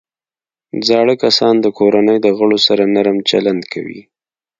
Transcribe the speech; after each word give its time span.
زاړه 0.87 1.13
کسان 1.23 1.55
د 1.61 1.65
کورنۍ 1.77 2.17
د 2.25 2.27
غړو 2.37 2.57
سره 2.67 2.83
نرم 2.95 3.17
چلند 3.29 3.63
کوي 3.73 4.01